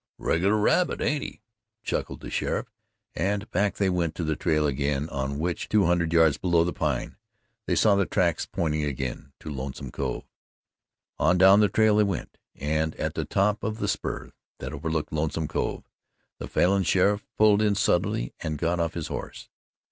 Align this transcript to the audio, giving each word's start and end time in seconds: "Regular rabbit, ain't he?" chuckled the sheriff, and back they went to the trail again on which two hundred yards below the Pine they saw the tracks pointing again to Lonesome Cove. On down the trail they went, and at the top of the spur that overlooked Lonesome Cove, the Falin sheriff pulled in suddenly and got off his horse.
"Regular 0.17 0.57
rabbit, 0.57 0.99
ain't 0.99 1.21
he?" 1.21 1.43
chuckled 1.83 2.21
the 2.21 2.31
sheriff, 2.31 2.71
and 3.13 3.47
back 3.51 3.75
they 3.75 3.87
went 3.87 4.15
to 4.15 4.23
the 4.23 4.35
trail 4.35 4.65
again 4.65 5.07
on 5.09 5.37
which 5.37 5.69
two 5.69 5.85
hundred 5.85 6.11
yards 6.11 6.39
below 6.39 6.63
the 6.63 6.73
Pine 6.73 7.17
they 7.67 7.75
saw 7.75 7.93
the 7.93 8.07
tracks 8.07 8.47
pointing 8.47 8.83
again 8.83 9.31
to 9.41 9.51
Lonesome 9.53 9.91
Cove. 9.91 10.23
On 11.19 11.37
down 11.37 11.59
the 11.59 11.69
trail 11.69 11.97
they 11.97 12.03
went, 12.03 12.39
and 12.55 12.95
at 12.95 13.13
the 13.13 13.25
top 13.25 13.61
of 13.63 13.77
the 13.77 13.87
spur 13.87 14.31
that 14.57 14.73
overlooked 14.73 15.13
Lonesome 15.13 15.47
Cove, 15.47 15.87
the 16.39 16.47
Falin 16.47 16.81
sheriff 16.81 17.27
pulled 17.37 17.61
in 17.61 17.75
suddenly 17.75 18.33
and 18.39 18.57
got 18.57 18.79
off 18.79 18.95
his 18.95 19.05
horse. 19.09 19.49